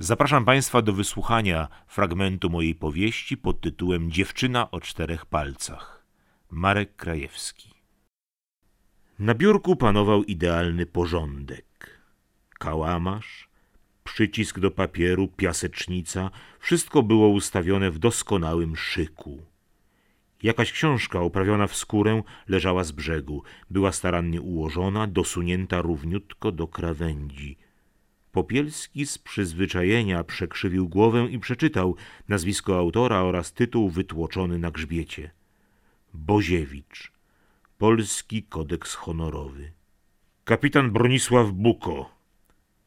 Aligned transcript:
Zapraszam 0.00 0.44
Państwa 0.44 0.82
do 0.82 0.92
wysłuchania 0.92 1.68
fragmentu 1.86 2.50
mojej 2.50 2.74
powieści 2.74 3.36
pod 3.36 3.60
tytułem 3.60 4.10
Dziewczyna 4.10 4.70
o 4.70 4.80
czterech 4.80 5.26
palcach. 5.26 6.04
Marek 6.50 6.96
Krajewski. 6.96 7.70
Na 9.18 9.34
biurku 9.34 9.76
panował 9.76 10.24
idealny 10.24 10.86
porządek. 10.86 12.00
Kałamarz, 12.58 13.48
przycisk 14.04 14.58
do 14.60 14.70
papieru, 14.70 15.28
piasecznica, 15.28 16.30
wszystko 16.60 17.02
było 17.02 17.28
ustawione 17.28 17.90
w 17.90 17.98
doskonałym 17.98 18.76
szyku. 18.76 19.42
Jakaś 20.42 20.72
książka 20.72 21.20
oprawiona 21.20 21.66
w 21.66 21.76
skórę 21.76 22.22
leżała 22.48 22.84
z 22.84 22.92
brzegu. 22.92 23.42
Była 23.70 23.92
starannie 23.92 24.40
ułożona, 24.40 25.06
dosunięta 25.06 25.82
równiutko 25.82 26.52
do 26.52 26.68
krawędzi. 26.68 27.67
Popielski 28.32 29.06
z 29.06 29.18
przyzwyczajenia 29.18 30.24
przekrzywił 30.24 30.88
głowę 30.88 31.26
i 31.30 31.38
przeczytał 31.38 31.96
nazwisko 32.28 32.78
autora 32.78 33.22
oraz 33.22 33.52
tytuł 33.52 33.90
wytłoczony 33.90 34.58
na 34.58 34.70
grzbiecie. 34.70 35.30
Boziewicz. 36.14 37.12
Polski 37.78 38.42
Kodeks 38.42 38.94
Honorowy. 38.94 39.72
Kapitan 40.44 40.90
Bronisław 40.90 41.50
Buko. 41.50 42.10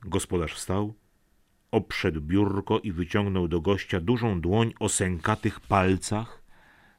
Gospodarz 0.01 0.53
wstał, 0.53 0.93
obszedł 1.71 2.21
biurko 2.21 2.79
i 2.79 2.91
wyciągnął 2.91 3.47
do 3.47 3.61
gościa 3.61 3.99
dużą 3.99 4.41
dłoń 4.41 4.73
o 4.79 4.89
sękatych 4.89 5.59
palcach 5.59 6.43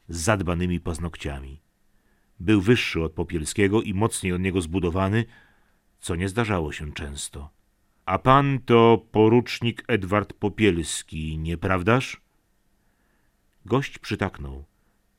z 0.09 0.17
zadbanymi 0.17 0.79
paznokciami. 0.79 1.61
Był 2.39 2.61
wyższy 2.61 3.03
od 3.03 3.11
Popielskiego 3.11 3.81
i 3.81 3.93
mocniej 3.93 4.33
od 4.33 4.41
niego 4.41 4.61
zbudowany, 4.61 5.25
co 5.99 6.15
nie 6.15 6.29
zdarzało 6.29 6.71
się 6.71 6.93
często. 6.93 7.49
A 8.05 8.17
pan 8.17 8.59
to 8.65 9.05
porucznik 9.11 9.83
Edward 9.87 10.33
Popielski, 10.33 11.37
nieprawdaż? 11.37 12.21
Gość 13.65 13.99
przytaknął 13.99 14.65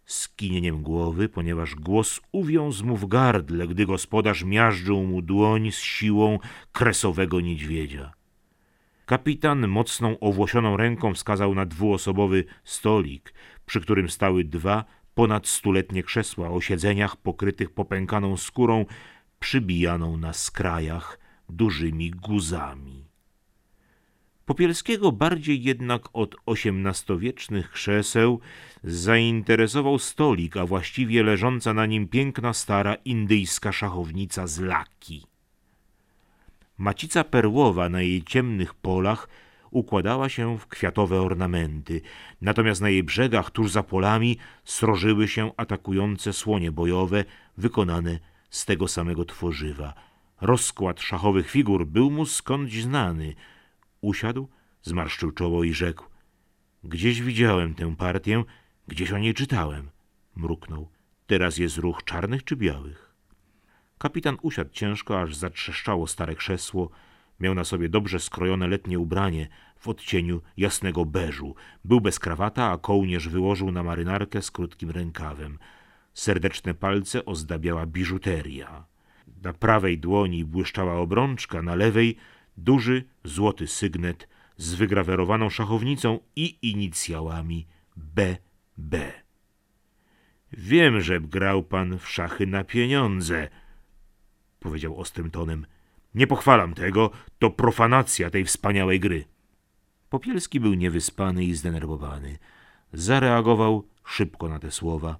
skinieniem 0.06 0.83
głowy, 0.83 1.28
ponieważ 1.28 1.75
głos 1.75 2.20
uwiązł 2.33 2.86
mu 2.86 2.97
w 2.97 3.06
gardle, 3.06 3.69
gdy 3.69 3.86
gospodarz 3.86 4.45
miażdżył 4.45 5.03
mu 5.03 5.23
dłoń 5.23 5.73
z 5.73 5.78
siłą 5.78 6.39
kresowego 6.73 7.41
niedźwiedzia. 7.41 8.12
Kapitan 9.06 9.69
mocną 9.69 10.19
owłosioną 10.20 10.77
ręką 10.77 11.14
wskazał 11.14 11.55
na 11.55 11.67
dwuosobowy 11.67 12.45
stolik, 12.64 13.34
przy 13.67 13.80
którym 13.80 14.11
stały 14.11 14.45
dwa 14.45 14.84
ponad 15.14 15.47
stuletnie 15.47 16.03
krzesła 16.03 16.51
o 16.51 16.61
siedzeniach 16.61 17.17
pokrytych 17.17 17.70
popękaną 17.70 18.36
skórą, 18.36 18.86
przybijaną 19.41 20.17
na 20.17 20.33
skrajach 20.33 21.23
dużymi 21.48 22.11
guzami. 22.11 23.05
Popielskiego 24.47 25.12
bardziej 25.12 25.62
jednak 25.62 26.09
od 26.12 26.36
osiemnastowiecznych 26.47 27.70
krzeseł 27.70 28.41
zainteresował 28.84 29.98
stolik, 29.98 30.56
a 30.56 30.67
właściwie 30.67 31.23
leżąca 31.23 31.75
na 31.75 31.86
nim 31.86 32.09
piękna 32.09 32.53
stara 32.53 32.95
indyjska 32.95 33.73
szachownica 33.73 34.47
z 34.47 34.61
laki. 34.61 35.27
Macica 36.78 37.25
perłowa 37.25 37.89
na 37.89 38.03
jej 38.03 38.23
ciemnych 38.23 38.75
polach 38.75 39.29
układała 39.70 40.29
się 40.29 40.58
w 40.58 40.67
kwiatowe 40.67 41.23
ornamenty, 41.23 42.01
natomiast 42.41 42.81
na 42.81 42.89
jej 42.89 43.03
brzegach 43.03 43.51
tuż 43.51 43.70
za 43.70 43.83
polami 43.83 44.36
srożyły 44.64 45.29
się 45.29 45.51
atakujące 45.56 46.33
słonie 46.33 46.73
bojowe 46.73 47.25
wykonane 47.58 48.19
z 48.51 48.64
tego 48.64 48.89
samego 48.89 49.25
tworzywa. 49.25 50.14
Rozkład 50.45 51.00
szachowych 51.00 51.50
figur 51.50 51.87
był 51.87 52.11
mu 52.11 52.27
skądś 52.27 52.83
znany– 52.83 53.34
Usiadł, 54.05 54.48
zmarszczył 54.83 55.33
czoło 55.33 55.64
i 55.64 55.75
rzekł. 55.75 56.05
Gdzieś 56.84 57.23
widziałem 57.23 57.75
tę 57.75 57.97
partię, 57.97 58.45
gdzieś 58.89 59.12
o 59.12 59.19
niej 59.19 59.34
czytałem. 59.34 59.91
Mruknął. 60.36 60.89
Teraz 61.27 61.59
jest 61.59 61.78
ruch 61.78 62.05
czarnych 62.05 62.45
czy 62.45 62.56
białych? 62.56 63.14
Kapitan 63.98 64.36
usiadł 64.42 64.70
ciężko, 64.73 65.20
aż 65.20 65.36
zatrzeszczało 65.36 66.07
stare 66.07 66.35
krzesło. 66.35 66.91
Miał 67.41 67.55
na 67.55 67.64
sobie 67.64 67.89
dobrze 67.89 68.20
skrojone 68.20 68.68
letnie 68.68 68.98
ubranie 68.98 69.48
w 69.79 69.89
odcieniu 69.89 70.41
jasnego 70.57 71.05
beżu. 71.05 71.55
Był 71.85 72.01
bez 72.01 72.18
krawata, 72.18 72.70
a 72.70 72.79
kołnierz 72.79 73.29
wyłożył 73.29 73.73
na 73.73 73.83
marynarkę 73.83 74.42
z 74.42 74.51
krótkim 74.51 74.91
rękawem. 74.91 75.58
Serdeczne 76.14 76.74
palce 76.74 77.24
ozdabiała 77.24 77.86
biżuteria. 77.86 78.85
Na 79.42 79.52
prawej 79.52 79.98
dłoni 79.98 80.45
błyszczała 80.45 80.95
obrączka, 80.95 81.62
na 81.62 81.74
lewej 81.74 82.17
duży 82.57 83.05
złoty 83.24 83.67
sygnet 83.67 84.29
z 84.57 84.74
wygrawerowaną 84.74 85.51
szachownicą 85.51 86.18
i 86.36 86.58
inicjałami 86.62 87.67
BB. 87.96 89.12
Wiem, 90.52 91.01
że 91.01 91.20
grał 91.20 91.62
pan 91.62 91.98
w 91.98 92.08
szachy 92.08 92.46
na 92.46 92.64
pieniądze, 92.64 93.48
powiedział 94.61 95.01
ostrym 95.01 95.30
tonem. 95.30 95.67
Nie 96.14 96.27
pochwalam 96.27 96.74
tego, 96.74 97.11
to 97.39 97.51
profanacja 97.51 98.30
tej 98.30 98.45
wspaniałej 98.45 99.01
gry. 99.01 99.24
Popielski 100.11 100.61
był 100.61 100.74
niewyspany 100.74 101.45
i 101.45 101.55
zdenerwowany. 101.55 102.39
Zareagował 102.92 103.89
szybko 104.05 104.48
na 104.48 104.58
te 104.58 104.70
słowa. 104.70 105.17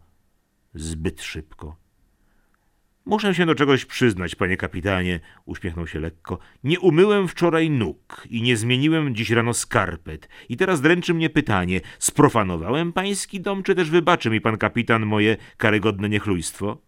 Zbyt 0.75 1.23
szybko. 1.23 1.84
Muszę 3.07 3.35
się 3.35 3.47
do 3.47 3.55
czegoś 3.55 3.85
przyznać, 3.85 4.35
panie 4.35 4.57
kapitanie, 4.57 5.21
uśmiechnął 5.45 5.87
się 5.87 6.01
lekko. 6.01 6.39
Nie 6.65 6.81
umyłem 6.81 7.29
wczoraj 7.29 7.71
nóg 7.71 8.27
i 8.31 8.43
nie 8.43 8.57
zmieniłem 8.57 9.15
dziś 9.15 9.31
rano 9.31 9.55
skarpet. 9.55 10.29
I 10.49 10.57
teraz 10.57 10.81
dręczy 10.81 11.15
mnie 11.15 11.31
pytanie, 11.31 11.81
sprofanowałem 11.99 12.93
pański 12.93 13.41
dom, 13.41 13.63
czy 13.63 13.75
też 13.75 13.91
wybaczy 13.91 14.31
mi 14.31 14.41
pan 14.41 14.59
kapitan 14.59 15.07
moje 15.07 15.37
karygodne 15.57 16.09
niechlujstwo? 16.09 16.79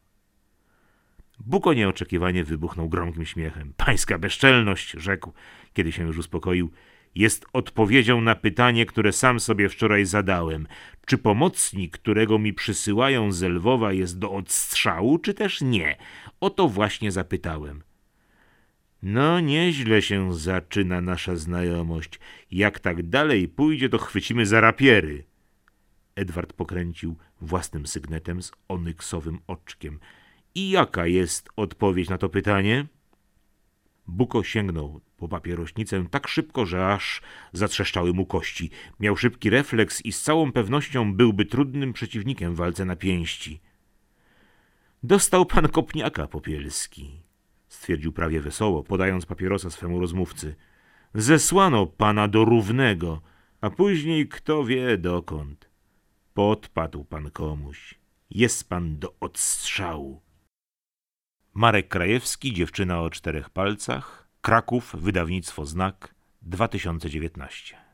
Buko 1.40 1.72
nieoczekiwanie 1.72 2.44
wybuchnął 2.44 2.88
gromkim 2.88 3.24
śmiechem. 3.24 3.72
Pańska 3.76 4.18
bezczelność, 4.18 4.90
rzekł, 4.90 5.32
kiedy 5.72 5.92
się 5.92 6.06
już 6.06 6.18
uspokoił 6.18 6.70
jest 7.16 7.46
odpowiedzią 7.52 8.20
na 8.20 8.34
pytanie, 8.34 8.86
które 8.86 9.12
sam 9.12 9.40
sobie 9.40 9.68
wczoraj 9.68 10.06
zadałem. 10.06 10.66
Czy 11.06 11.18
pomocnik, 11.18 11.98
którego 11.98 12.38
mi 12.38 12.52
przysyłają 12.52 13.32
z 13.32 13.42
Lwowa 13.42 13.92
jest 13.92 14.18
do 14.18 14.32
odstrzału, 14.32 15.18
czy 15.18 15.34
też 15.34 15.60
nie? 15.60 15.96
O 16.40 16.50
to 16.50 16.68
właśnie 16.68 17.12
zapytałem. 17.12 17.82
No, 19.02 19.40
nieźle 19.40 20.02
się 20.02 20.34
zaczyna 20.34 21.00
nasza 21.00 21.36
znajomość. 21.36 22.20
Jak 22.50 22.80
tak 22.80 23.08
dalej 23.08 23.48
pójdzie, 23.48 23.88
to 23.88 23.98
chwycimy 23.98 24.46
za 24.46 24.60
rapiery. 24.60 25.24
Edward 26.16 26.52
pokręcił 26.52 27.16
własnym 27.40 27.86
sygnetem 27.86 28.42
z 28.42 28.52
onyksowym 28.68 29.38
oczkiem. 29.46 30.00
I 30.54 30.70
jaka 30.70 31.06
jest 31.06 31.48
odpowiedź 31.56 32.08
na 32.08 32.18
to 32.18 32.28
pytanie? 32.28 32.86
Buko 34.08 34.42
sięgnął 34.42 35.00
po 35.16 35.28
papierośnicę 35.28 36.04
tak 36.10 36.28
szybko, 36.28 36.66
że 36.66 36.92
aż 36.92 37.22
zatrzeszczały 37.52 38.12
mu 38.12 38.26
kości. 38.26 38.70
Miał 39.00 39.16
szybki 39.16 39.50
refleks 39.50 40.04
i 40.04 40.12
z 40.12 40.22
całą 40.22 40.52
pewnością 40.52 41.14
byłby 41.14 41.44
trudnym 41.44 41.92
przeciwnikiem 41.92 42.54
w 42.54 42.56
walce 42.56 42.84
na 42.84 42.96
pięści. 42.96 43.60
Dostał 45.02 45.46
pan 45.46 45.68
kopniaka, 45.68 46.26
Popielski, 46.26 47.22
stwierdził 47.68 48.12
prawie 48.12 48.40
wesoło, 48.40 48.82
podając 48.82 49.26
papierosa 49.26 49.70
swemu 49.70 50.00
rozmówcy. 50.00 50.54
Zesłano 51.14 51.86
pana 51.86 52.28
do 52.28 52.44
równego, 52.44 53.20
a 53.60 53.70
później 53.70 54.28
kto 54.28 54.64
wie 54.64 54.98
dokąd. 54.98 55.70
Podpadł 56.34 57.04
pan 57.04 57.30
komuś. 57.30 57.94
Jest 58.30 58.68
pan 58.68 58.98
do 58.98 59.14
odstrzału. 59.20 60.25
Marek 61.56 61.88
Krajewski, 61.88 62.52
dziewczyna 62.52 63.00
o 63.00 63.10
czterech 63.10 63.50
palcach, 63.50 64.28
Kraków, 64.40 64.96
wydawnictwo 64.98 65.66
Znak, 65.66 66.14
2019. 66.42 67.85